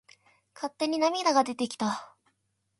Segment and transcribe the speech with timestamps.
[0.55, 2.15] 勝手に涙が出てきた。